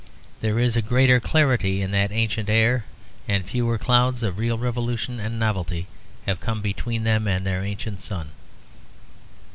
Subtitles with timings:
[0.39, 2.85] There is a greater clarity in that ancient air;
[3.27, 5.85] and fewer clouds of real revolution and novelty
[6.25, 8.31] have come between them and their ancient sun.